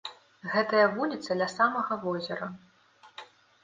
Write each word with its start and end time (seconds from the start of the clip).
Гэтая 0.53 0.85
вуліца 0.95 1.39
ля 1.43 1.47
самага 1.57 2.01
возера. 2.09 2.53